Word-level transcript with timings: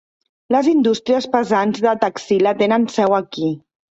Les 0.53 0.69
indústries 0.71 1.27
pesants 1.35 1.83
de 1.87 1.93
Taxila 2.05 2.57
tenen 2.65 2.89
seu 2.97 3.17
aquí. 3.21 3.53